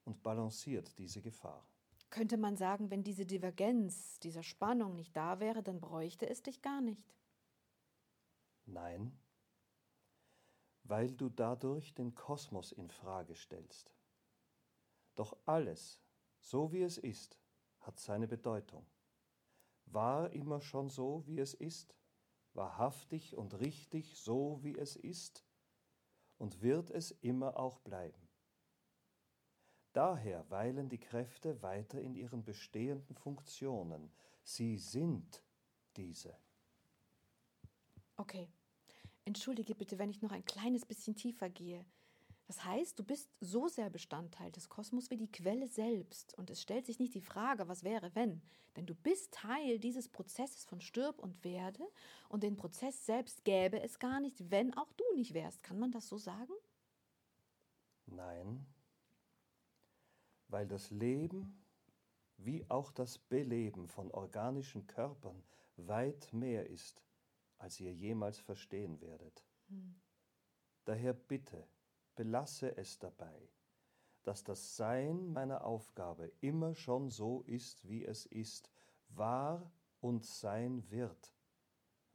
und 0.05 0.23
balanciert 0.23 0.97
diese 0.97 1.21
Gefahr. 1.21 1.67
Könnte 2.09 2.37
man 2.37 2.55
sagen, 2.55 2.91
wenn 2.91 3.03
diese 3.03 3.25
Divergenz, 3.25 4.19
diese 4.19 4.43
Spannung 4.43 4.95
nicht 4.95 5.15
da 5.15 5.39
wäre, 5.39 5.63
dann 5.63 5.81
bräuchte 5.81 6.29
es 6.29 6.41
dich 6.41 6.61
gar 6.61 6.81
nicht? 6.81 7.13
Nein, 8.65 9.17
weil 10.87 11.11
du 11.11 11.29
dadurch 11.29 11.93
den 11.95 12.13
Kosmos 12.13 12.71
in 12.71 12.89
Frage 12.89 13.35
stellst. 13.35 13.91
Doch 15.15 15.35
alles, 15.45 16.01
so 16.39 16.71
wie 16.71 16.83
es 16.83 16.97
ist, 16.97 17.39
hat 17.79 17.99
seine 17.99 18.27
Bedeutung. 18.27 18.85
War 19.85 20.31
immer 20.31 20.61
schon 20.61 20.89
so, 20.89 21.25
wie 21.25 21.39
es 21.39 21.53
ist, 21.53 21.95
wahrhaftig 22.53 23.35
und 23.35 23.59
richtig 23.59 24.17
so, 24.17 24.59
wie 24.61 24.77
es 24.77 24.95
ist, 24.95 25.43
und 26.37 26.61
wird 26.61 26.91
es 26.91 27.11
immer 27.11 27.57
auch 27.57 27.79
bleiben. 27.79 28.27
Daher 29.95 30.43
weilen 30.49 30.89
die 30.89 30.97
Kräfte 30.97 31.61
weiter 31.61 32.01
in 32.01 32.15
ihren 32.15 32.43
bestehenden 32.43 33.15
Funktionen. 33.15 34.11
Sie 34.43 34.77
sind 34.77 35.41
diese. 35.95 36.37
Okay. 38.17 38.49
Entschuldige 39.23 39.73
bitte, 39.73 39.97
wenn 39.97 40.09
ich 40.09 40.21
noch 40.21 40.33
ein 40.33 40.43
kleines 40.43 40.85
bisschen 40.85 41.15
tiefer 41.15 41.49
gehe. 41.49 41.85
Das 42.45 42.65
heißt, 42.65 42.99
du 42.99 43.05
bist 43.05 43.29
so 43.39 43.69
sehr 43.69 43.89
Bestandteil 43.89 44.51
des 44.51 44.67
Kosmos 44.67 45.09
wie 45.11 45.17
die 45.17 45.31
Quelle 45.31 45.65
selbst. 45.65 46.37
Und 46.37 46.49
es 46.49 46.61
stellt 46.61 46.85
sich 46.85 46.99
nicht 46.99 47.15
die 47.15 47.21
Frage, 47.21 47.69
was 47.69 47.85
wäre, 47.85 48.13
wenn. 48.15 48.41
Denn 48.75 48.85
du 48.85 48.95
bist 48.95 49.31
Teil 49.31 49.79
dieses 49.79 50.09
Prozesses 50.09 50.65
von 50.65 50.81
Stirb 50.81 51.19
und 51.19 51.41
Werde. 51.45 51.87
Und 52.27 52.43
den 52.43 52.57
Prozess 52.57 53.05
selbst 53.05 53.45
gäbe 53.45 53.79
es 53.79 53.97
gar 53.97 54.19
nicht, 54.19 54.51
wenn 54.51 54.73
auch 54.73 54.91
du 54.91 55.05
nicht 55.15 55.33
wärst. 55.33 55.63
Kann 55.63 55.79
man 55.79 55.93
das 55.93 56.09
so 56.09 56.17
sagen? 56.17 56.51
Nein, 58.07 58.67
weil 60.47 60.67
das 60.67 60.89
Leben 60.91 61.61
wie 62.37 62.65
auch 62.69 62.91
das 62.91 63.17
Beleben 63.17 63.87
von 63.87 64.11
organischen 64.11 64.87
Körpern 64.87 65.43
weit 65.77 66.31
mehr 66.33 66.69
ist, 66.69 67.03
als 67.57 67.79
ihr 67.79 67.93
jemals 67.93 68.39
verstehen 68.39 68.99
werdet. 69.01 69.45
Hm. 69.67 69.95
Daher 70.83 71.13
bitte, 71.13 71.67
belasse 72.15 72.77
es 72.77 72.99
dabei, 72.99 73.49
dass 74.23 74.43
das 74.43 74.75
Sein 74.75 75.31
meiner 75.31 75.65
Aufgabe 75.65 76.31
immer 76.41 76.75
schon 76.75 77.09
so 77.09 77.41
ist, 77.43 77.87
wie 77.87 78.05
es 78.05 78.25
ist, 78.25 78.69
war 79.09 79.71
und 80.01 80.25
sein 80.25 80.89
wird, 80.89 81.33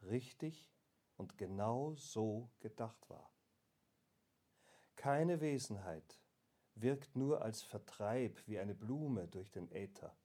richtig 0.03 0.71
und 1.17 1.39
genau 1.39 1.95
so 1.95 2.51
gedacht 2.61 3.09
war. 3.09 3.31
Keine 4.97 5.41
Wesenheit 5.41 6.20
wirkt 6.83 7.17
nur 7.17 7.43
als 7.43 7.63
Vertreib 7.63 8.47
wie 8.47 8.59
eine 8.59 8.75
Blume 8.75 9.29
durch 9.29 9.51
den 9.51 9.71
Äther, 9.71 10.17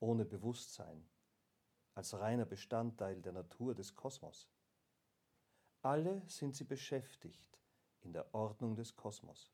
ohne 0.00 0.24
Bewusstsein, 0.24 1.08
als 1.94 2.18
reiner 2.18 2.46
Bestandteil 2.46 3.20
der 3.20 3.32
Natur 3.32 3.74
des 3.74 3.94
Kosmos. 3.94 4.48
Alle 5.82 6.22
sind 6.28 6.54
sie 6.54 6.64
beschäftigt 6.64 7.58
in 8.00 8.12
der 8.12 8.34
Ordnung 8.34 8.76
des 8.76 8.96
Kosmos. 8.96 9.52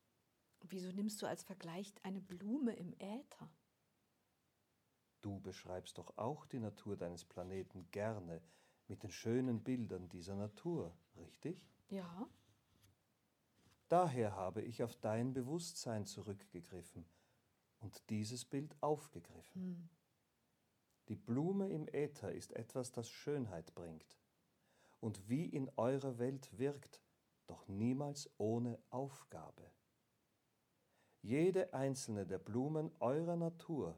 Wieso 0.61 0.91
nimmst 0.91 1.21
du 1.21 1.25
als 1.25 1.43
Vergleich 1.43 1.93
eine 2.03 2.21
Blume 2.21 2.75
im 2.75 2.93
Äther? 2.99 3.49
Du 5.21 5.39
beschreibst 5.39 5.97
doch 5.97 6.17
auch 6.17 6.45
die 6.45 6.59
Natur 6.59 6.95
deines 6.95 7.25
Planeten 7.25 7.89
gerne 7.91 8.41
mit 8.87 9.03
den 9.03 9.11
schönen 9.11 9.63
Bildern 9.63 10.07
dieser 10.09 10.35
Natur, 10.35 10.95
richtig? 11.17 11.61
Ja. 11.89 12.27
Daher 13.89 14.35
habe 14.35 14.61
ich 14.61 14.83
auf 14.83 14.95
dein 14.95 15.33
Bewusstsein 15.33 16.05
zurückgegriffen 16.05 17.05
und 17.79 18.07
dieses 18.09 18.45
Bild 18.45 18.75
aufgegriffen. 18.81 19.61
Hm. 19.61 19.89
Die 21.07 21.15
Blume 21.15 21.69
im 21.69 21.87
Äther 21.87 22.31
ist 22.31 22.53
etwas, 22.53 22.91
das 22.91 23.09
Schönheit 23.09 23.73
bringt 23.73 24.19
und 24.99 25.27
wie 25.27 25.45
in 25.45 25.71
eurer 25.75 26.19
Welt 26.19 26.55
wirkt, 26.59 27.01
doch 27.47 27.67
niemals 27.67 28.29
ohne 28.37 28.77
Aufgabe. 28.91 29.71
Jede 31.21 31.73
einzelne 31.73 32.27
der 32.27 32.37
Blumen 32.37 32.91
eurer 32.99 33.35
Natur 33.35 33.97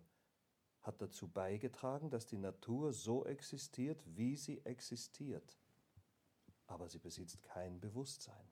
hat 0.81 1.01
dazu 1.01 1.27
beigetragen, 1.27 2.10
dass 2.10 2.25
die 2.25 2.38
Natur 2.38 2.93
so 2.93 3.25
existiert, 3.25 4.01
wie 4.15 4.38
sie 4.38 4.65
existiert. 4.65 5.60
Aber 6.65 6.88
sie 6.88 7.00
besitzt 7.00 7.43
kein 7.43 7.79
Bewusstsein. 7.81 8.50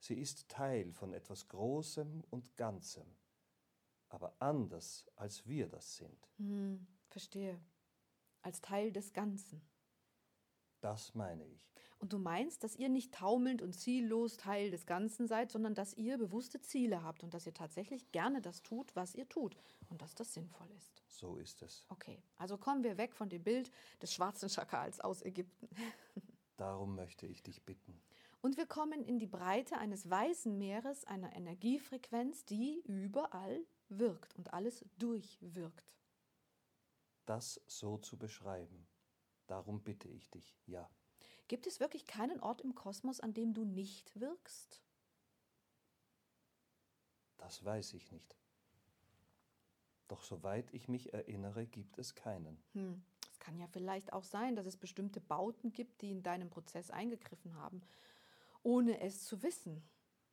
Sie 0.00 0.14
ist 0.14 0.48
Teil 0.48 0.92
von 0.92 1.12
etwas 1.12 1.48
Großem 1.48 2.22
und 2.30 2.56
Ganzem, 2.56 3.16
aber 4.08 4.34
anders 4.38 5.06
als 5.16 5.46
wir 5.46 5.68
das 5.68 5.96
sind. 5.96 6.28
Hm, 6.38 6.86
verstehe. 7.08 7.60
als 8.42 8.60
Teil 8.60 8.92
des 8.92 9.12
Ganzen. 9.12 9.60
Das 10.80 11.14
meine 11.14 11.44
ich. 11.44 11.68
Und 11.98 12.12
du 12.12 12.18
meinst, 12.18 12.62
dass 12.62 12.76
ihr 12.76 12.88
nicht 12.88 13.12
taumelnd 13.12 13.60
und 13.62 13.72
ziellos 13.72 14.36
Teil 14.36 14.70
des 14.70 14.86
Ganzen 14.86 15.26
seid, 15.26 15.50
sondern 15.50 15.74
dass 15.74 15.94
ihr 15.94 16.16
bewusste 16.16 16.60
Ziele 16.60 17.02
habt 17.02 17.24
und 17.24 17.34
dass 17.34 17.46
ihr 17.46 17.54
tatsächlich 17.54 18.12
gerne 18.12 18.40
das 18.40 18.62
tut, 18.62 18.94
was 18.94 19.16
ihr 19.16 19.28
tut 19.28 19.56
und 19.88 20.00
dass 20.00 20.14
das 20.14 20.32
sinnvoll 20.32 20.70
ist. 20.76 21.02
So 21.08 21.36
ist 21.36 21.62
es. 21.62 21.84
Okay, 21.88 22.22
also 22.36 22.56
kommen 22.56 22.84
wir 22.84 22.96
weg 22.96 23.16
von 23.16 23.28
dem 23.28 23.42
Bild 23.42 23.72
des 24.00 24.14
schwarzen 24.14 24.48
Schakals 24.48 25.00
aus 25.00 25.22
Ägypten. 25.22 25.68
Darum 26.56 26.94
möchte 26.94 27.26
ich 27.26 27.42
dich 27.42 27.64
bitten. 27.64 28.00
Und 28.40 28.56
wir 28.56 28.66
kommen 28.66 29.02
in 29.04 29.18
die 29.18 29.26
Breite 29.26 29.78
eines 29.78 30.08
weißen 30.08 30.56
Meeres, 30.56 31.04
einer 31.04 31.34
Energiefrequenz, 31.34 32.44
die 32.44 32.82
überall 32.84 33.66
wirkt 33.88 34.36
und 34.36 34.52
alles 34.52 34.84
durchwirkt. 34.98 35.96
Das 37.26 37.60
so 37.66 37.98
zu 37.98 38.16
beschreiben. 38.16 38.86
Darum 39.48 39.82
bitte 39.82 40.08
ich 40.08 40.30
dich, 40.30 40.56
ja. 40.66 40.88
Gibt 41.48 41.66
es 41.66 41.80
wirklich 41.80 42.06
keinen 42.06 42.40
Ort 42.40 42.60
im 42.60 42.74
Kosmos, 42.74 43.20
an 43.20 43.34
dem 43.34 43.54
du 43.54 43.64
nicht 43.64 44.18
wirkst? 44.20 44.82
Das 47.38 47.64
weiß 47.64 47.94
ich 47.94 48.12
nicht. 48.12 48.36
Doch 50.08 50.22
soweit 50.22 50.72
ich 50.72 50.88
mich 50.88 51.12
erinnere, 51.12 51.66
gibt 51.66 51.98
es 51.98 52.14
keinen. 52.14 52.62
Hm. 52.72 53.02
Es 53.30 53.38
kann 53.38 53.58
ja 53.58 53.66
vielleicht 53.66 54.12
auch 54.12 54.24
sein, 54.24 54.56
dass 54.56 54.66
es 54.66 54.76
bestimmte 54.76 55.20
Bauten 55.20 55.72
gibt, 55.72 56.02
die 56.02 56.10
in 56.10 56.22
deinem 56.22 56.50
Prozess 56.50 56.90
eingegriffen 56.90 57.54
haben, 57.56 57.82
ohne 58.62 59.00
es 59.00 59.24
zu 59.24 59.42
wissen. 59.42 59.82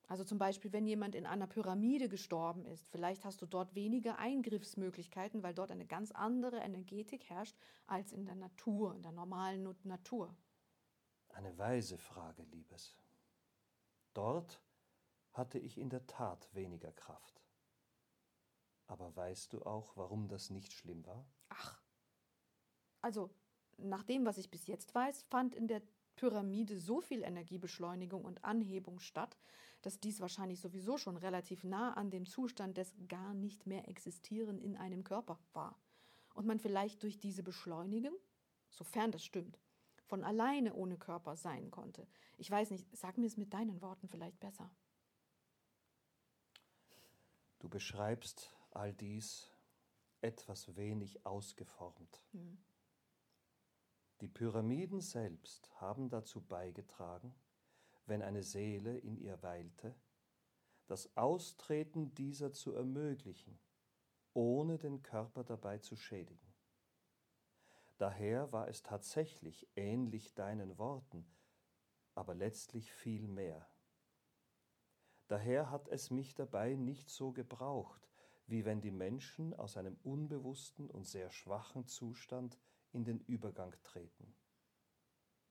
Also 0.07 0.23
zum 0.23 0.37
Beispiel, 0.37 0.71
wenn 0.71 0.85
jemand 0.85 1.15
in 1.15 1.25
einer 1.25 1.47
Pyramide 1.47 2.09
gestorben 2.09 2.65
ist, 2.65 2.87
vielleicht 2.89 3.25
hast 3.25 3.41
du 3.41 3.47
dort 3.47 3.73
weniger 3.73 4.19
Eingriffsmöglichkeiten, 4.19 5.41
weil 5.41 5.55
dort 5.55 5.71
eine 5.71 5.87
ganz 5.87 6.11
andere 6.11 6.57
Energetik 6.57 7.29
herrscht 7.29 7.57
als 7.87 8.11
in 8.11 8.25
der 8.25 8.35
Natur, 8.35 8.93
in 8.93 9.01
der 9.01 9.11
normalen 9.11 9.75
Natur. 9.83 10.35
Eine 11.29 11.57
weise 11.57 11.97
Frage, 11.97 12.43
Liebes. 12.43 12.95
Dort 14.13 14.61
hatte 15.31 15.59
ich 15.59 15.77
in 15.77 15.89
der 15.89 16.05
Tat 16.05 16.47
weniger 16.53 16.91
Kraft. 16.91 17.41
Aber 18.87 19.15
weißt 19.15 19.51
du 19.53 19.63
auch, 19.63 19.97
warum 19.97 20.27
das 20.27 20.49
nicht 20.51 20.71
schlimm 20.71 21.05
war? 21.05 21.25
Ach. 21.49 21.81
Also, 23.01 23.31
nach 23.77 24.03
dem, 24.03 24.25
was 24.25 24.37
ich 24.37 24.49
bis 24.49 24.67
jetzt 24.67 24.93
weiß, 24.93 25.23
fand 25.23 25.55
in 25.55 25.67
der 25.67 25.81
Pyramide 26.15 26.77
so 26.77 27.01
viel 27.01 27.23
Energiebeschleunigung 27.23 28.23
und 28.23 28.43
Anhebung 28.43 28.99
statt, 28.99 29.37
dass 29.81 29.99
dies 29.99 30.19
wahrscheinlich 30.19 30.59
sowieso 30.59 30.97
schon 30.97 31.17
relativ 31.17 31.63
nah 31.63 31.93
an 31.93 32.09
dem 32.09 32.25
Zustand 32.25 32.77
des 32.77 32.93
gar 33.07 33.33
nicht 33.33 33.67
mehr 33.67 33.87
existieren 33.87 34.59
in 34.59 34.75
einem 34.77 35.03
Körper 35.03 35.39
war. 35.53 35.77
Und 36.33 36.45
man 36.45 36.59
vielleicht 36.59 37.03
durch 37.03 37.19
diese 37.19 37.43
Beschleunigung, 37.43 38.15
sofern 38.69 39.11
das 39.11 39.23
stimmt, 39.23 39.59
von 40.05 40.23
alleine 40.23 40.73
ohne 40.73 40.97
Körper 40.97 41.35
sein 41.35 41.71
konnte. 41.71 42.07
Ich 42.37 42.49
weiß 42.49 42.71
nicht, 42.71 42.85
sag 42.95 43.17
mir 43.17 43.27
es 43.27 43.37
mit 43.37 43.53
deinen 43.53 43.81
Worten 43.81 44.07
vielleicht 44.07 44.39
besser. 44.39 44.69
Du 47.59 47.69
beschreibst 47.69 48.51
all 48.71 48.93
dies 48.93 49.49
etwas 50.21 50.75
wenig 50.75 51.25
ausgeformt. 51.25 52.21
Hm. 52.31 52.57
Die 54.21 54.27
Pyramiden 54.29 55.01
selbst 55.01 55.69
haben 55.81 56.09
dazu 56.09 56.41
beigetragen, 56.41 57.35
wenn 58.05 58.21
eine 58.21 58.43
Seele 58.43 58.97
in 58.97 59.17
ihr 59.17 59.41
weilte, 59.43 59.93
das 60.87 61.17
Austreten 61.17 62.13
dieser 62.13 62.53
zu 62.53 62.73
ermöglichen, 62.73 63.59
ohne 64.33 64.77
den 64.77 65.01
Körper 65.01 65.43
dabei 65.43 65.79
zu 65.79 65.95
schädigen. 65.95 66.53
Daher 67.97 68.51
war 68.51 68.67
es 68.67 68.83
tatsächlich 68.83 69.67
ähnlich 69.75 70.33
deinen 70.33 70.77
Worten, 70.77 71.25
aber 72.13 72.35
letztlich 72.35 72.91
viel 72.91 73.27
mehr. 73.27 73.67
Daher 75.27 75.71
hat 75.71 75.87
es 75.87 76.11
mich 76.11 76.35
dabei 76.35 76.75
nicht 76.75 77.09
so 77.09 77.31
gebraucht, 77.31 78.07
wie 78.47 78.63
wenn 78.63 78.79
die 78.79 78.91
Menschen 78.91 79.53
aus 79.53 79.75
einem 79.75 79.97
unbewussten 80.03 80.89
und 80.89 81.05
sehr 81.05 81.31
schwachen 81.31 81.87
Zustand 81.87 82.59
in 82.95 83.03
den 83.03 83.19
Übergang 83.19 83.75
treten. 83.83 84.33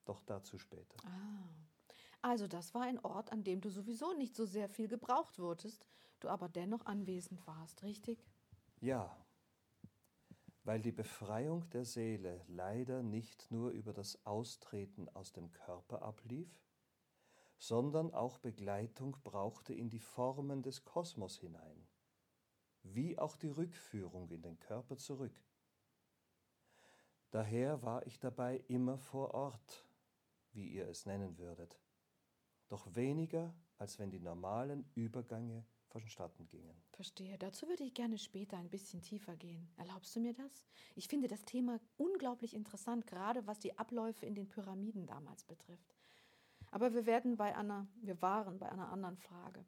Doch 0.05 0.23
dazu 0.23 0.59
später. 0.59 0.97
Ah. 1.07 1.49
Also 2.23 2.49
das 2.49 2.75
war 2.75 2.83
ein 2.83 2.99
Ort, 3.01 3.33
an 3.33 3.45
dem 3.45 3.61
du 3.61 3.69
sowieso 3.69 4.15
nicht 4.15 4.35
so 4.35 4.47
sehr 4.47 4.69
viel 4.69 4.89
gebraucht 4.89 5.39
wurdest, 5.39 5.87
du 6.21 6.29
aber 6.29 6.49
dennoch 6.49 6.87
anwesend 6.87 7.47
warst, 7.47 7.83
richtig? 7.83 8.27
Ja, 8.81 9.15
weil 10.65 10.81
die 10.81 10.93
Befreiung 10.93 11.69
der 11.71 11.85
Seele 11.85 12.43
leider 12.49 13.03
nicht 13.03 13.51
nur 13.51 13.71
über 13.71 13.93
das 13.93 14.25
Austreten 14.25 15.09
aus 15.11 15.33
dem 15.33 15.53
Körper 15.53 16.01
ablief, 16.03 16.65
sondern 17.59 18.13
auch 18.13 18.39
Begleitung 18.39 19.17
brauchte 19.23 19.75
in 19.75 19.91
die 19.91 20.01
Formen 20.01 20.63
des 20.63 20.85
Kosmos 20.85 21.37
hinein, 21.37 21.87
wie 22.83 23.19
auch 23.19 23.37
die 23.37 23.49
Rückführung 23.49 24.31
in 24.31 24.41
den 24.41 24.59
Körper 24.59 24.97
zurück. 24.97 25.39
Daher 27.35 27.83
war 27.83 28.07
ich 28.07 28.21
dabei 28.21 28.63
immer 28.69 28.97
vor 28.97 29.35
Ort, 29.35 29.85
wie 30.53 30.69
ihr 30.69 30.87
es 30.87 31.05
nennen 31.05 31.37
würdet, 31.37 31.81
doch 32.69 32.95
weniger, 32.95 33.53
als 33.77 33.99
wenn 33.99 34.13
die 34.13 34.21
normalen 34.21 34.89
Übergänge 34.95 35.65
vonstatten 35.89 36.47
gingen. 36.47 36.81
Verstehe. 36.93 37.37
Dazu 37.37 37.67
würde 37.67 37.83
ich 37.83 37.93
gerne 37.93 38.19
später 38.19 38.57
ein 38.57 38.71
bisschen 38.71 39.03
tiefer 39.03 39.35
gehen. 39.35 39.69
Erlaubst 39.77 40.15
du 40.15 40.21
mir 40.21 40.33
das? 40.33 40.65
Ich 40.95 41.09
finde 41.09 41.27
das 41.27 41.45
Thema 41.45 41.81
unglaublich 41.97 42.55
interessant, 42.55 43.05
gerade 43.05 43.45
was 43.49 43.59
die 43.59 43.77
Abläufe 43.77 44.25
in 44.25 44.37
den 44.37 44.47
Pyramiden 44.47 45.05
damals 45.05 45.43
betrifft. 45.43 45.97
Aber 46.71 46.95
wir 46.95 47.05
werden 47.05 47.37
bei 47.37 47.57
einer, 47.57 47.89
wir 47.97 48.23
waren 48.23 48.61
bei 48.61 48.71
einer 48.71 48.93
anderen 48.93 49.17
Frage. 49.17 49.65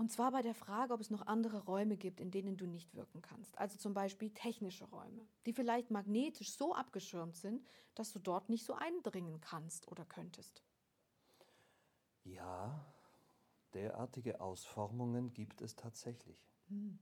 Und 0.00 0.10
zwar 0.10 0.32
bei 0.32 0.40
der 0.40 0.54
Frage, 0.54 0.94
ob 0.94 1.00
es 1.02 1.10
noch 1.10 1.26
andere 1.26 1.62
Räume 1.66 1.98
gibt, 1.98 2.20
in 2.20 2.30
denen 2.30 2.56
du 2.56 2.66
nicht 2.66 2.94
wirken 2.94 3.20
kannst. 3.20 3.58
Also 3.58 3.76
zum 3.76 3.92
Beispiel 3.92 4.30
technische 4.30 4.86
Räume, 4.86 5.28
die 5.44 5.52
vielleicht 5.52 5.90
magnetisch 5.90 6.52
so 6.52 6.74
abgeschirmt 6.74 7.36
sind, 7.36 7.62
dass 7.94 8.10
du 8.10 8.18
dort 8.18 8.48
nicht 8.48 8.64
so 8.64 8.72
eindringen 8.72 9.42
kannst 9.42 9.88
oder 9.88 10.06
könntest. 10.06 10.64
Ja, 12.24 12.82
derartige 13.74 14.40
Ausformungen 14.40 15.34
gibt 15.34 15.60
es 15.60 15.76
tatsächlich. 15.76 16.50
Hm. 16.68 16.98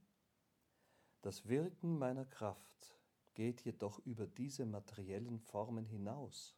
Das 1.22 1.46
Wirken 1.46 2.00
meiner 2.00 2.24
Kraft 2.24 2.98
geht 3.34 3.60
jedoch 3.60 4.00
über 4.06 4.26
diese 4.26 4.66
materiellen 4.66 5.38
Formen 5.38 5.86
hinaus. 5.86 6.56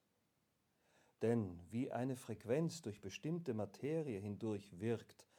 Denn 1.21 1.61
wie 1.69 1.93
eine 1.93 2.17
Frequenz 2.17 2.81
durch 2.81 3.03
bestimmte 3.03 3.53
Materie 3.53 4.19
hindurch 4.19 4.81
wirkt, 4.81 5.30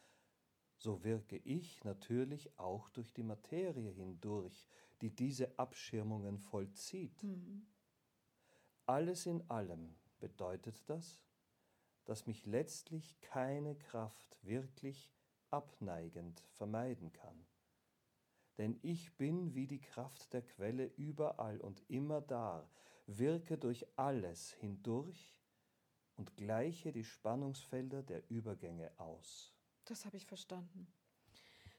so 0.82 1.04
wirke 1.04 1.36
ich 1.36 1.84
natürlich 1.84 2.58
auch 2.58 2.88
durch 2.90 3.12
die 3.12 3.22
Materie 3.22 3.90
hindurch, 3.90 4.66
die 5.00 5.14
diese 5.14 5.56
Abschirmungen 5.56 6.38
vollzieht. 6.40 7.22
Mhm. 7.22 7.64
Alles 8.86 9.26
in 9.26 9.48
allem 9.48 9.94
bedeutet 10.18 10.82
das, 10.90 11.22
dass 12.04 12.26
mich 12.26 12.46
letztlich 12.46 13.20
keine 13.20 13.76
Kraft 13.76 14.36
wirklich 14.42 15.12
abneigend 15.50 16.40
vermeiden 16.50 17.12
kann. 17.12 17.46
Denn 18.58 18.76
ich 18.82 19.16
bin 19.16 19.54
wie 19.54 19.68
die 19.68 19.80
Kraft 19.80 20.32
der 20.32 20.42
Quelle 20.42 20.86
überall 20.96 21.60
und 21.60 21.80
immer 21.88 22.20
da, 22.20 22.68
wirke 23.06 23.56
durch 23.56 23.86
alles 23.96 24.50
hindurch 24.54 25.40
und 26.16 26.36
gleiche 26.36 26.90
die 26.90 27.04
Spannungsfelder 27.04 28.02
der 28.02 28.28
Übergänge 28.28 28.90
aus. 28.98 29.54
Das 29.84 30.04
habe 30.04 30.16
ich 30.16 30.26
verstanden. 30.26 30.86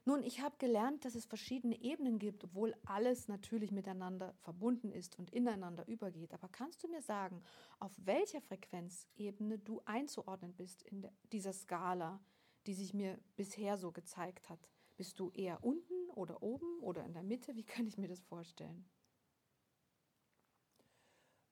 Nun, 0.05 0.21
ich 0.21 0.41
habe 0.41 0.57
gelernt, 0.57 1.05
dass 1.05 1.15
es 1.15 1.25
verschiedene 1.25 1.81
Ebenen 1.81 2.19
gibt, 2.19 2.43
obwohl 2.43 2.75
alles 2.85 3.29
natürlich 3.29 3.71
miteinander 3.71 4.33
verbunden 4.41 4.91
ist 4.91 5.17
und 5.17 5.29
ineinander 5.29 5.87
übergeht. 5.87 6.33
Aber 6.33 6.49
kannst 6.49 6.83
du 6.83 6.89
mir 6.89 7.01
sagen, 7.01 7.41
auf 7.79 7.93
welcher 8.03 8.41
Frequenzebene 8.41 9.59
du 9.59 9.81
einzuordnen 9.85 10.53
bist 10.53 10.81
in 10.83 11.07
dieser 11.31 11.53
Skala, 11.53 12.19
die 12.67 12.73
sich 12.73 12.93
mir 12.93 13.17
bisher 13.37 13.77
so 13.77 13.93
gezeigt 13.93 14.49
hat? 14.49 14.69
Bist 14.97 15.19
du 15.19 15.31
eher 15.31 15.63
unten 15.63 16.09
oder 16.09 16.43
oben 16.43 16.79
oder 16.81 17.05
in 17.05 17.13
der 17.13 17.23
Mitte? 17.23 17.55
Wie 17.55 17.63
kann 17.63 17.87
ich 17.87 17.97
mir 17.97 18.09
das 18.09 18.21
vorstellen? 18.23 18.85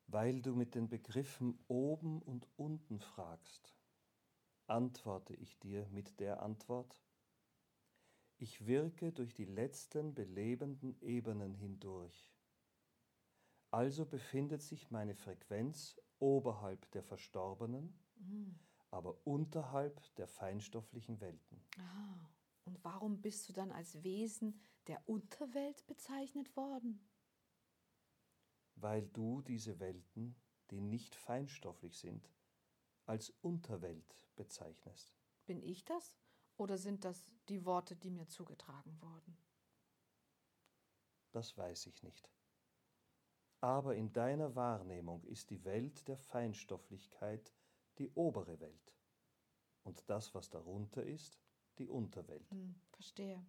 Weil 0.08 0.42
du 0.42 0.56
mit 0.56 0.76
den 0.76 0.90
Begriffen 0.90 1.58
oben 1.70 2.22
und 2.22 2.50
unten 2.58 3.00
fragst, 3.00 3.74
antworte 4.72 5.36
ich 5.36 5.60
dir 5.60 5.88
mit 5.90 6.20
der 6.20 6.42
Antwort, 6.42 7.00
ich 8.38 8.66
wirke 8.66 9.12
durch 9.12 9.36
die 9.36 9.46
letzten 9.46 10.16
belebenden 10.16 11.00
Ebenen 11.02 11.54
hindurch. 11.54 12.34
Also 13.70 14.06
befindet 14.06 14.64
sich 14.64 14.90
meine 14.90 15.14
Frequenz 15.14 16.02
oberhalb 16.18 16.90
der 16.92 17.04
Verstorbenen, 17.04 17.94
mhm. 18.16 18.60
aber 18.90 19.16
unterhalb 19.26 20.02
der 20.16 20.28
feinstofflichen 20.28 21.22
Welten. 21.22 21.62
Ah, 21.78 22.30
und 22.66 22.84
warum 22.84 23.22
bist 23.22 23.48
du 23.48 23.54
dann 23.54 23.72
als 23.72 24.04
Wesen 24.04 24.60
der 24.88 25.08
Unterwelt 25.08 25.86
bezeichnet 25.86 26.56
worden? 26.56 27.00
weil 28.82 29.08
du 29.08 29.42
diese 29.42 29.80
Welten, 29.80 30.36
die 30.72 30.82
nicht 30.82 31.16
feinstofflich 31.16 31.98
sind, 31.98 32.30
als 33.12 33.30
Unterwelt 33.42 34.26
bezeichnest. 34.38 35.14
Bin 35.46 35.62
ich 35.62 35.84
das 35.84 36.18
oder 36.56 36.78
sind 36.78 37.04
das 37.04 37.30
die 37.50 37.66
Worte, 37.66 37.98
die 37.98 38.10
mir 38.10 38.30
zugetragen 38.30 39.02
wurden? 39.02 39.38
Das 41.34 41.58
weiß 41.58 41.88
ich 41.88 42.04
nicht. 42.04 42.32
Aber 43.60 43.98
in 43.98 44.14
deiner 44.14 44.56
Wahrnehmung 44.56 45.26
ist 45.26 45.50
die 45.50 45.66
Welt 45.66 46.08
der 46.08 46.16
Feinstofflichkeit 46.16 47.54
die 47.98 48.10
obere 48.12 48.62
Welt 48.62 48.96
und 49.84 50.10
das, 50.10 50.34
was 50.34 50.50
darunter 50.50 51.04
ist, 51.04 51.38
die 51.80 51.90
Unterwelt. 51.90 52.50
Hm, 52.50 52.80
verstehe. 52.92 53.46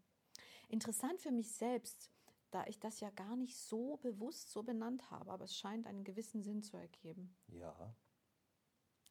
Interessant 0.68 1.20
für 1.20 1.30
mich 1.30 1.52
selbst, 1.52 2.10
da 2.50 2.66
ich 2.66 2.80
das 2.80 2.98
ja 2.98 3.10
gar 3.10 3.36
nicht 3.36 3.56
so 3.56 3.98
bewusst 3.98 4.50
so 4.50 4.64
benannt 4.64 5.08
habe, 5.12 5.30
aber 5.30 5.44
es 5.44 5.56
scheint 5.56 5.86
einen 5.86 6.02
gewissen 6.02 6.42
Sinn 6.42 6.64
zu 6.64 6.76
ergeben. 6.76 7.36
Ja. 7.46 7.94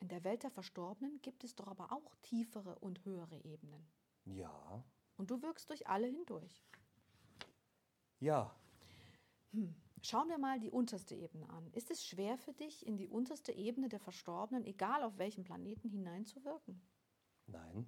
In 0.02 0.08
der 0.08 0.24
Welt 0.24 0.42
der 0.42 0.50
Verstorbenen 0.50 1.22
gibt 1.22 1.44
es 1.44 1.56
doch 1.56 1.68
aber 1.68 1.92
auch 1.92 2.16
tiefere 2.24 2.78
und 2.80 3.06
höhere 3.06 3.40
Ebenen. 3.46 3.88
Ja. 4.26 4.84
Und 5.16 5.30
du 5.30 5.42
wirkst 5.44 5.70
durch 5.70 5.88
alle 5.88 6.08
hindurch. 6.08 6.66
Ja. 8.20 8.56
Hm. 9.52 9.76
Schauen 10.02 10.30
wir 10.30 10.40
mal 10.40 10.60
die 10.60 10.72
unterste 10.72 11.14
Ebene 11.14 11.48
an. 11.50 11.72
Ist 11.74 11.92
es 11.92 12.04
schwer 12.04 12.40
für 12.40 12.54
dich, 12.54 12.88
in 12.88 12.98
die 12.98 13.08
unterste 13.08 13.52
Ebene 13.52 13.88
der 13.88 14.00
Verstorbenen, 14.00 14.66
egal 14.66 15.04
auf 15.04 15.20
welchem 15.20 15.44
Planeten, 15.44 15.90
hineinzuwirken? 15.90 16.82
Nein. 17.46 17.86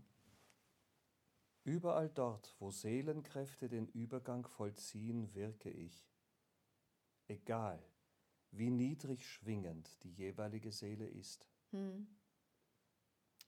Überall 1.64 2.10
dort, 2.10 2.56
wo 2.60 2.70
Seelenkräfte 2.70 3.70
den 3.70 3.88
Übergang 3.88 4.46
vollziehen, 4.46 5.34
wirke 5.34 5.72
ich. 5.72 6.08
Egal, 7.28 7.84
wie 8.52 8.70
niedrig 8.70 9.26
schwingend 9.28 10.04
die 10.04 10.12
jeweilige 10.12 10.72
Seele 10.72 11.08
ist. 11.08 11.48
Hm. 11.74 12.08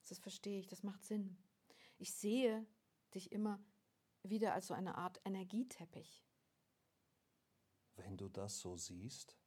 Das 0.10 0.20
verstehe 0.20 0.60
ich, 0.60 0.68
das 0.68 0.84
macht 0.84 1.04
Sinn. 1.04 1.38
Ich 1.98 2.14
sehe 2.14 2.66
dich 3.14 3.32
immer 3.32 3.64
wieder 4.24 4.54
als 4.54 4.68
so 4.68 4.74
eine 4.74 4.96
Art 4.96 5.20
Energieteppich. 5.26 6.24
Wenn 7.96 8.18
du 8.18 8.28
das 8.28 8.60
so 8.60 8.76
siehst, 8.76 9.38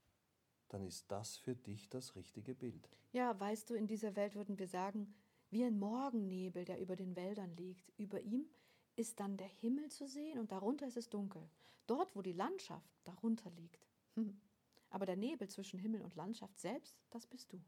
dann 0.68 0.86
ist 0.86 1.10
das 1.10 1.36
für 1.36 1.54
dich 1.54 1.88
das 1.88 2.16
richtige 2.16 2.54
Bild. 2.54 2.88
Ja, 3.12 3.38
weißt 3.38 3.70
du, 3.70 3.74
in 3.74 3.86
dieser 3.86 4.16
Welt 4.16 4.34
würden 4.34 4.58
wir 4.58 4.68
sagen, 4.68 5.14
wie 5.50 5.64
ein 5.64 5.78
Morgennebel, 5.78 6.64
der 6.64 6.80
über 6.80 6.96
den 6.96 7.16
Wäldern 7.16 7.56
liegt. 7.56 7.92
Über 7.98 8.20
ihm 8.20 8.48
ist 8.96 9.20
dann 9.20 9.36
der 9.36 9.46
Himmel 9.46 9.90
zu 9.90 10.06
sehen 10.06 10.38
und 10.38 10.52
darunter 10.52 10.86
ist 10.86 10.96
es 10.96 11.08
dunkel. 11.08 11.48
Dort, 11.86 12.14
wo 12.14 12.22
die 12.22 12.32
Landschaft 12.32 12.90
darunter 13.04 13.50
liegt. 13.50 13.86
Hm. 14.14 14.40
Aber 14.90 15.06
der 15.06 15.16
Nebel 15.16 15.48
zwischen 15.48 15.78
Himmel 15.78 16.02
und 16.02 16.16
Landschaft 16.16 16.58
selbst, 16.58 16.98
das 17.10 17.26
bist 17.26 17.52
du. 17.52 17.60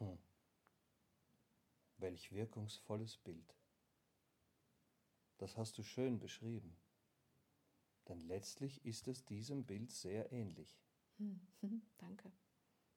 Hm. 0.00 0.18
Welch 1.98 2.32
wirkungsvolles 2.32 3.18
Bild. 3.18 3.54
Das 5.38 5.56
hast 5.56 5.78
du 5.78 5.82
schön 5.82 6.18
beschrieben. 6.18 6.76
Denn 8.08 8.20
letztlich 8.20 8.84
ist 8.84 9.08
es 9.08 9.24
diesem 9.24 9.64
Bild 9.64 9.92
sehr 9.92 10.32
ähnlich. 10.32 10.82
Hm. 11.18 11.40
Danke. 11.98 12.32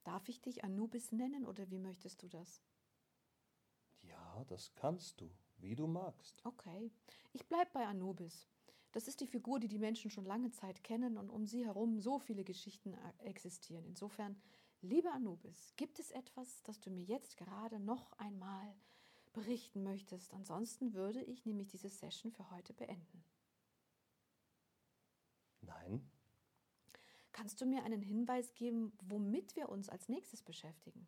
Darf 0.04 0.28
ich 0.28 0.42
dich 0.42 0.64
Anubis 0.64 1.12
nennen 1.12 1.46
oder 1.46 1.70
wie 1.70 1.80
möchtest 1.80 2.24
du 2.24 2.28
das? 2.28 2.62
Ja, 4.02 4.44
das 4.46 4.74
kannst 4.76 5.22
du, 5.22 5.30
wie 5.58 5.76
du 5.76 5.88
magst. 5.88 6.42
Okay, 6.46 6.92
ich 7.32 7.48
bleibe 7.48 7.70
bei 7.74 7.86
Anubis. 7.86 8.48
Das 8.92 9.08
ist 9.08 9.22
die 9.22 9.28
Figur, 9.28 9.60
die 9.60 9.68
die 9.68 9.80
Menschen 9.80 10.12
schon 10.12 10.26
lange 10.26 10.52
Zeit 10.52 10.84
kennen 10.84 11.18
und 11.18 11.30
um 11.30 11.48
sie 11.48 11.66
herum 11.66 12.00
so 12.00 12.20
viele 12.20 12.44
Geschichten 12.44 12.94
äh, 12.94 13.24
existieren. 13.24 13.86
Insofern, 13.86 14.40
lieber 14.84 15.14
Anubis, 15.14 15.74
gibt 15.76 16.00
es 16.00 16.12
etwas, 16.12 16.62
das 16.64 16.80
du 16.80 16.92
mir 16.92 17.04
jetzt 17.04 17.38
gerade 17.38 17.80
noch 17.80 18.12
einmal 18.14 18.76
berichten 19.34 19.84
möchtest? 19.84 20.34
Ansonsten 20.34 20.94
würde 20.94 21.24
ich 21.24 21.46
nämlich 21.46 21.68
diese 21.70 21.90
Session 21.90 22.32
für 22.32 22.50
heute 22.52 22.74
beenden. 22.74 23.24
Nein. 25.62 26.10
Kannst 27.32 27.62
du 27.62 27.66
mir 27.66 27.84
einen 27.84 28.02
Hinweis 28.02 28.54
geben, 28.54 28.94
womit 29.02 29.56
wir 29.56 29.70
uns 29.70 29.90
als 29.90 30.08
nächstes 30.08 30.44
beschäftigen? 30.44 31.08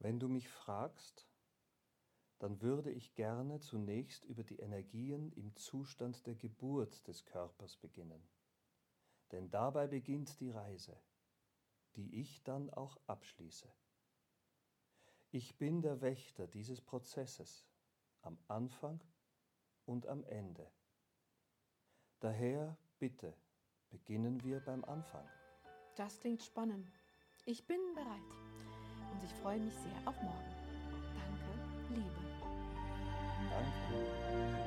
Wenn 0.00 0.18
du 0.18 0.28
mich 0.28 0.48
fragst, 0.48 1.28
dann 2.38 2.60
würde 2.60 2.90
ich 2.90 3.14
gerne 3.14 3.60
zunächst 3.60 4.24
über 4.24 4.44
die 4.44 4.58
Energien 4.58 5.32
im 5.32 5.54
Zustand 5.56 6.26
der 6.26 6.34
Geburt 6.34 7.06
des 7.06 7.24
Körpers 7.24 7.76
beginnen. 7.76 8.22
Denn 9.32 9.50
dabei 9.50 9.86
beginnt 9.86 10.38
die 10.40 10.50
Reise, 10.50 11.00
die 11.96 12.20
ich 12.20 12.42
dann 12.42 12.70
auch 12.70 12.98
abschließe. 13.06 13.68
Ich 15.30 15.56
bin 15.58 15.82
der 15.82 16.00
Wächter 16.00 16.46
dieses 16.46 16.80
Prozesses 16.80 17.66
am 18.22 18.38
Anfang 18.48 19.02
und 19.84 20.06
am 20.06 20.24
Ende. 20.24 20.70
Daher 22.20 22.76
bitte, 22.98 23.34
beginnen 23.90 24.42
wir 24.42 24.60
beim 24.60 24.84
Anfang. 24.84 25.26
Das 25.96 26.18
klingt 26.20 26.42
spannend. 26.42 26.90
Ich 27.44 27.66
bin 27.66 27.80
bereit 27.94 28.20
und 29.12 29.22
ich 29.22 29.32
freue 29.34 29.60
mich 29.60 29.74
sehr 29.74 30.08
auf 30.08 30.20
morgen. 30.22 30.54
Danke, 31.14 31.94
Liebe. 31.94 32.26
Danke. 33.50 34.65